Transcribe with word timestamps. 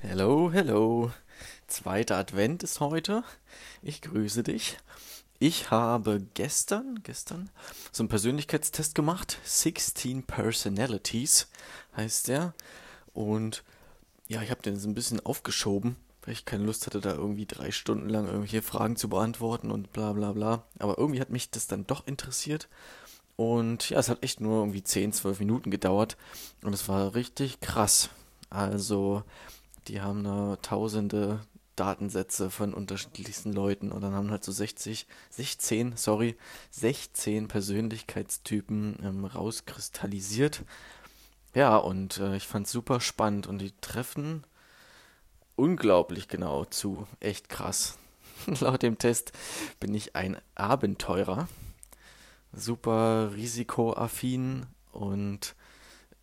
Hello, 0.00 0.52
hello. 0.52 1.10
Zweiter 1.66 2.18
Advent 2.18 2.62
ist 2.62 2.78
heute. 2.78 3.24
Ich 3.82 4.00
grüße 4.00 4.44
dich. 4.44 4.78
Ich 5.40 5.72
habe 5.72 6.24
gestern, 6.34 7.00
gestern 7.02 7.50
so 7.90 8.04
einen 8.04 8.08
Persönlichkeitstest 8.08 8.94
gemacht. 8.94 9.38
16 9.42 10.22
Personalities 10.22 11.48
heißt 11.96 12.28
der. 12.28 12.54
Und 13.12 13.64
ja, 14.28 14.40
ich 14.40 14.52
habe 14.52 14.62
den 14.62 14.76
so 14.76 14.88
ein 14.88 14.94
bisschen 14.94 15.18
aufgeschoben, 15.26 15.96
weil 16.22 16.34
ich 16.34 16.44
keine 16.44 16.64
Lust 16.64 16.86
hatte, 16.86 17.00
da 17.00 17.14
irgendwie 17.14 17.46
drei 17.46 17.72
Stunden 17.72 18.08
lang 18.08 18.26
irgendwelche 18.26 18.62
Fragen 18.62 18.94
zu 18.94 19.08
beantworten 19.08 19.72
und 19.72 19.92
bla 19.92 20.12
bla 20.12 20.30
bla. 20.30 20.62
Aber 20.78 20.96
irgendwie 20.96 21.20
hat 21.20 21.30
mich 21.30 21.50
das 21.50 21.66
dann 21.66 21.88
doch 21.88 22.06
interessiert. 22.06 22.68
Und 23.34 23.90
ja, 23.90 23.98
es 23.98 24.08
hat 24.08 24.22
echt 24.22 24.40
nur 24.40 24.60
irgendwie 24.60 24.84
10, 24.84 25.12
12 25.12 25.40
Minuten 25.40 25.72
gedauert. 25.72 26.16
Und 26.62 26.72
es 26.72 26.88
war 26.88 27.16
richtig 27.16 27.58
krass. 27.58 28.10
Also, 28.48 29.24
die 29.88 30.00
haben 30.00 30.24
da 30.24 30.56
tausende 30.62 31.40
Datensätze 31.76 32.50
von 32.50 32.74
unterschiedlichsten 32.74 33.52
Leuten 33.52 33.92
und 33.92 34.00
dann 34.02 34.12
haben 34.12 34.30
halt 34.30 34.44
so 34.44 34.52
60, 34.52 35.06
16, 35.30 35.96
sorry, 35.96 36.36
16 36.70 37.48
Persönlichkeitstypen 37.48 38.98
ähm, 39.02 39.24
rauskristallisiert. 39.24 40.64
Ja, 41.54 41.76
und 41.76 42.18
äh, 42.18 42.36
ich 42.36 42.46
fand's 42.46 42.72
super 42.72 43.00
spannend 43.00 43.46
und 43.46 43.58
die 43.58 43.72
treffen 43.80 44.44
unglaublich 45.56 46.28
genau 46.28 46.64
zu. 46.64 47.06
Echt 47.20 47.48
krass. 47.48 47.96
Laut 48.60 48.82
dem 48.82 48.98
Test 48.98 49.32
bin 49.80 49.94
ich 49.94 50.16
ein 50.16 50.36
Abenteurer. 50.54 51.48
Super 52.52 53.32
risikoaffin 53.34 54.66
und 54.92 55.54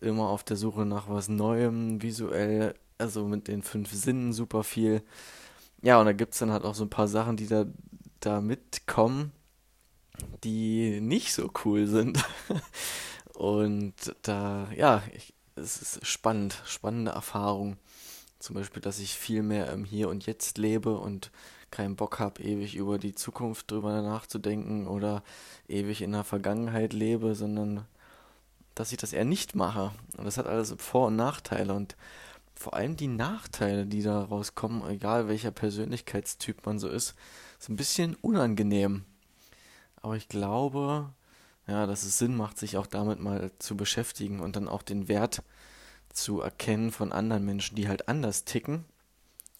immer 0.00 0.28
auf 0.28 0.44
der 0.44 0.56
Suche 0.56 0.84
nach 0.84 1.08
was 1.08 1.28
Neuem, 1.28 2.02
visuell, 2.02 2.74
also 2.98 3.26
mit 3.26 3.48
den 3.48 3.62
fünf 3.62 3.92
Sinnen 3.92 4.32
super 4.32 4.64
viel. 4.64 5.02
Ja, 5.82 6.00
und 6.00 6.06
da 6.06 6.12
gibt 6.12 6.34
es 6.34 6.40
dann 6.40 6.50
halt 6.50 6.64
auch 6.64 6.74
so 6.74 6.84
ein 6.84 6.90
paar 6.90 7.08
Sachen, 7.08 7.36
die 7.36 7.46
da, 7.46 7.66
da 8.20 8.40
mitkommen, 8.40 9.32
die 10.44 11.00
nicht 11.00 11.32
so 11.32 11.50
cool 11.64 11.86
sind. 11.86 12.24
und 13.34 13.94
da, 14.22 14.68
ja, 14.76 15.02
ich, 15.14 15.34
es 15.54 15.80
ist 15.80 16.06
spannend, 16.06 16.60
spannende 16.66 17.12
Erfahrung. 17.12 17.76
Zum 18.40 18.54
Beispiel, 18.54 18.82
dass 18.82 18.98
ich 18.98 19.14
viel 19.14 19.42
mehr 19.42 19.72
im 19.72 19.84
Hier 19.84 20.08
und 20.08 20.26
Jetzt 20.26 20.58
lebe 20.58 20.96
und 20.96 21.30
keinen 21.70 21.96
Bock 21.96 22.18
habe, 22.18 22.42
ewig 22.42 22.76
über 22.76 22.98
die 22.98 23.14
Zukunft 23.14 23.70
drüber 23.70 24.00
nachzudenken 24.02 24.86
oder 24.86 25.22
ewig 25.68 26.02
in 26.02 26.12
der 26.12 26.24
Vergangenheit 26.24 26.92
lebe, 26.92 27.34
sondern 27.34 27.84
dass 28.74 28.92
ich 28.92 28.98
das 28.98 29.12
eher 29.12 29.24
nicht 29.24 29.54
mache. 29.54 29.92
Und 30.16 30.24
das 30.24 30.38
hat 30.38 30.46
alles 30.46 30.74
Vor- 30.78 31.08
und 31.08 31.16
Nachteile. 31.16 31.74
Und 31.74 31.96
vor 32.58 32.74
allem 32.74 32.96
die 32.96 33.08
Nachteile, 33.08 33.86
die 33.86 34.02
daraus 34.02 34.54
kommen, 34.54 34.88
egal 34.88 35.28
welcher 35.28 35.52
Persönlichkeitstyp 35.52 36.66
man 36.66 36.78
so 36.78 36.88
ist, 36.88 37.14
ist 37.60 37.68
ein 37.68 37.76
bisschen 37.76 38.16
unangenehm. 38.16 39.04
Aber 40.02 40.16
ich 40.16 40.28
glaube, 40.28 41.12
ja, 41.68 41.86
dass 41.86 42.02
es 42.02 42.18
Sinn 42.18 42.36
macht, 42.36 42.58
sich 42.58 42.76
auch 42.76 42.86
damit 42.86 43.20
mal 43.20 43.52
zu 43.58 43.76
beschäftigen 43.76 44.40
und 44.40 44.56
dann 44.56 44.68
auch 44.68 44.82
den 44.82 45.06
Wert 45.06 45.42
zu 46.12 46.40
erkennen 46.40 46.90
von 46.90 47.12
anderen 47.12 47.44
Menschen, 47.44 47.76
die 47.76 47.86
halt 47.86 48.08
anders 48.08 48.44
ticken 48.44 48.84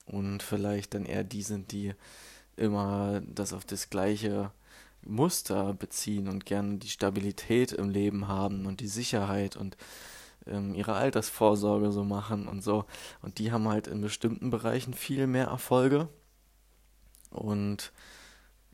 und 0.07 0.43
vielleicht 0.43 0.95
dann 0.95 1.05
eher 1.05 1.23
die 1.23 1.43
sind, 1.43 1.71
die 1.71 1.95
immer 2.57 3.21
das 3.21 3.53
auf 3.53 3.65
das 3.65 3.91
gleiche 3.91 4.51
Muster 5.03 5.73
beziehen 5.75 6.29
und 6.29 6.47
gerne 6.47 6.79
die 6.79 6.89
Stabilität 6.89 7.71
im 7.73 7.91
Leben 7.91 8.27
haben 8.27 8.67
und 8.67 8.81
die 8.81 8.89
Sicherheit 8.89 9.57
und 9.57 9.77
ähm, 10.51 10.75
ihre 10.75 10.95
Altersvorsorge 10.95 11.93
so 11.93 12.05
machen 12.05 12.49
und 12.49 12.63
so. 12.63 12.85
Und 13.23 13.39
die 13.39 13.53
haben 13.53 13.69
halt 13.69 13.87
in 13.87 14.01
bestimmten 14.01 14.51
Bereichen 14.51 14.95
viel 14.95 15.27
mehr 15.27 15.47
Erfolge. 15.47 16.09
Und 17.31 17.93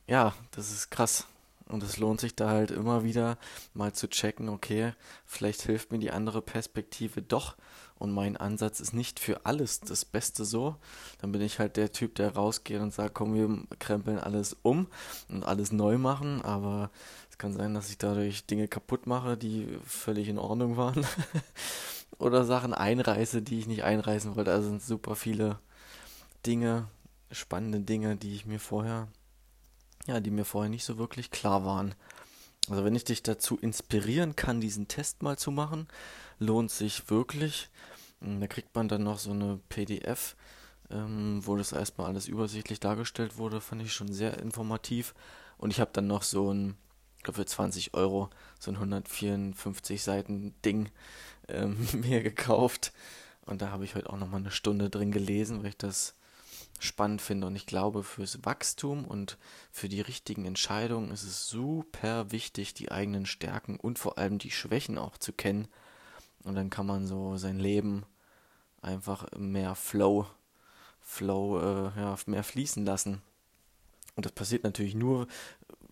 ja, 0.07 0.35
das 0.53 0.71
ist 0.71 0.91
krass. 0.91 1.27
Und 1.67 1.83
es 1.83 1.97
lohnt 1.97 2.21
sich 2.21 2.37
da 2.37 2.51
halt 2.51 2.71
immer 2.71 3.05
wieder 3.05 3.39
mal 3.73 3.93
zu 3.93 4.09
checken, 4.09 4.49
okay, 4.49 4.93
vielleicht 5.25 5.63
hilft 5.63 5.93
mir 5.93 5.99
die 5.99 6.11
andere 6.11 6.43
Perspektive 6.43 7.23
doch 7.23 7.57
und 7.97 8.13
mein 8.13 8.37
Ansatz 8.37 8.81
ist 8.81 8.93
nicht 8.93 9.21
für 9.21 9.47
alles 9.47 9.81
das 9.81 10.05
Beste 10.05 10.45
so. 10.45 10.77
Dann 11.21 11.33
bin 11.33 11.41
ich 11.41 11.59
halt 11.59 11.77
der 11.77 11.93
Typ, 11.93 12.15
der 12.17 12.35
rausgeht 12.35 12.81
und 12.81 12.93
sagt, 12.93 13.15
komm, 13.15 13.35
wir 13.35 13.79
krempeln 13.79 14.19
alles 14.19 14.57
um 14.63 14.89
und 15.29 15.45
alles 15.45 15.73
neu 15.73 15.97
machen, 15.97 16.43
aber 16.43 16.91
es 17.31 17.39
kann 17.39 17.55
sein, 17.55 17.73
dass 17.73 17.91
ich 17.91 17.99
dadurch 17.99 18.47
Dinge 18.47 18.69
kaputt 18.69 19.07
mache, 19.07 19.37
die 19.37 19.79
völlig 19.87 20.29
in 20.29 20.39
Ordnung 20.39 20.77
waren. 20.77 21.07
Oder 22.19 22.45
Sachen 22.45 22.75
einreiße, 22.75 23.43
die 23.43 23.59
ich 23.59 23.67
nicht 23.67 23.85
einreißen 23.85 24.37
wollte. 24.37 24.53
Also 24.53 24.69
sind 24.69 24.83
super 24.83 25.17
viele 25.17 25.59
Dinge, 26.47 26.89
spannende 27.31 27.81
Dinge, 27.81 28.17
die 28.17 28.35
ich 28.35 28.47
mir 28.47 28.61
vorher 28.61 29.09
ja, 30.07 30.21
die 30.21 30.31
mir 30.31 30.45
vorher 30.45 30.71
nicht 30.71 30.85
so 30.85 30.99
wirklich 30.99 31.31
klar 31.31 31.65
waren. 31.65 31.95
Also 32.69 32.85
wenn 32.85 32.95
ich 32.95 33.05
dich 33.05 33.23
dazu 33.23 33.59
inspirieren 33.59 34.37
kann, 34.37 34.61
diesen 34.61 34.89
Test 34.89 35.23
mal 35.23 35.37
zu 35.37 35.51
machen, 35.51 35.87
lohnt 36.39 36.71
sich 36.71 37.11
wirklich. 37.11 37.69
Hm, 38.21 38.41
da 38.41 38.47
kriegt 38.47 38.75
man 38.75 38.89
dann 38.89 39.03
noch 39.03 39.19
so 39.19 39.31
eine 39.31 39.61
PDF, 39.69 40.37
ähm, 40.91 41.41
wo 41.45 41.57
das 41.57 41.73
erstmal 41.73 42.09
alles 42.09 42.29
übersichtlich 42.29 42.81
dargestellt 42.81 43.37
wurde, 43.37 43.61
fand 43.61 43.83
ich 43.83 43.93
schon 43.93 44.13
sehr 44.13 44.39
informativ. 44.39 45.15
Und 45.59 45.71
ich 45.71 45.81
habe 45.81 45.91
dann 45.93 46.07
noch 46.07 46.23
so 46.23 46.53
ein, 46.53 46.77
ich 47.19 47.25
glaube 47.25 47.39
für 47.39 47.47
20 47.47 47.95
Euro, 47.95 48.31
so 48.59 48.71
ein 48.71 48.77
154 48.77 50.03
Seiten 50.03 50.55
Ding 50.65 50.91
ähm, 51.49 51.77
mir 51.93 52.23
gekauft. 52.23 52.93
Und 53.47 53.61
da 53.61 53.71
habe 53.71 53.85
ich 53.85 53.95
heute 53.95 54.11
auch 54.11 54.19
nochmal 54.19 54.41
eine 54.41 54.51
Stunde 54.51 54.89
drin 54.89 55.13
gelesen, 55.13 55.63
weil 55.63 55.71
ich 55.71 55.77
das 55.77 56.15
spannend 56.79 57.23
finde. 57.23 57.47
Und 57.47 57.57
ich 57.57 57.67
glaube, 57.67 58.03
fürs 58.03 58.45
Wachstum 58.45 59.05
und 59.05 59.39
für 59.71 59.89
die 59.89 60.01
richtigen 60.01 60.45
Entscheidungen 60.45 61.11
ist 61.11 61.23
es 61.23 61.49
super 61.49 62.31
wichtig, 62.31 62.75
die 62.75 62.91
eigenen 62.91 63.27
Stärken 63.27 63.77
und 63.77 63.99
vor 63.99 64.19
allem 64.19 64.39
die 64.39 64.51
Schwächen 64.51 64.99
auch 64.99 65.19
zu 65.19 65.33
kennen. 65.33 65.69
Und 66.45 66.55
dann 66.55 66.71
kann 66.71 66.87
man 66.87 67.07
so 67.07 67.37
sein 67.37 67.59
Leben 67.59 68.05
einfach 68.83 69.27
mehr 69.37 69.75
Flow, 69.75 70.27
Flow, 71.01 71.59
äh, 71.59 72.01
ja, 72.01 72.17
mehr 72.27 72.45
fließen 72.45 72.85
lassen. 72.85 73.23
Und 74.17 74.27
das 74.27 74.33
passiert 74.33 74.65
natürlich 74.65 74.95
nur, 74.95 75.27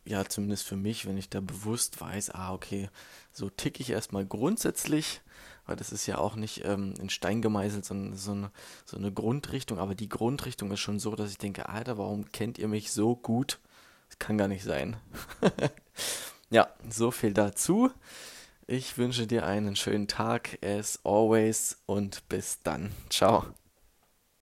ja, 0.04 0.24
zumindest 0.24 0.64
für 0.64 0.76
mich, 0.76 1.06
wenn 1.06 1.16
ich 1.16 1.28
da 1.28 1.40
bewusst 1.40 2.00
weiß, 2.00 2.30
ah, 2.30 2.52
okay, 2.52 2.90
so 3.32 3.48
ticke 3.48 3.80
ich 3.80 3.90
erstmal 3.90 4.26
grundsätzlich 4.26 5.20
weil 5.66 5.76
das 5.76 5.92
ist 5.92 6.06
ja 6.06 6.18
auch 6.18 6.36
nicht 6.36 6.64
ähm, 6.64 6.94
in 7.00 7.10
Stein 7.10 7.42
gemeißelt, 7.42 7.84
sondern 7.84 8.16
so 8.16 8.32
eine, 8.32 8.50
so 8.84 8.96
eine 8.96 9.12
Grundrichtung. 9.12 9.78
Aber 9.78 9.94
die 9.94 10.08
Grundrichtung 10.08 10.70
ist 10.72 10.80
schon 10.80 10.98
so, 10.98 11.14
dass 11.14 11.30
ich 11.30 11.38
denke, 11.38 11.68
Alter, 11.68 11.98
warum 11.98 12.30
kennt 12.32 12.58
ihr 12.58 12.68
mich 12.68 12.92
so 12.92 13.16
gut? 13.16 13.60
Das 14.08 14.18
kann 14.18 14.38
gar 14.38 14.48
nicht 14.48 14.64
sein. 14.64 14.96
ja, 16.50 16.68
so 16.88 17.10
viel 17.10 17.32
dazu. 17.32 17.90
Ich 18.66 18.96
wünsche 18.98 19.26
dir 19.26 19.46
einen 19.46 19.76
schönen 19.76 20.08
Tag, 20.08 20.58
as 20.62 21.00
always, 21.04 21.78
und 21.86 22.28
bis 22.28 22.60
dann. 22.62 22.92
Ciao. 23.10 23.46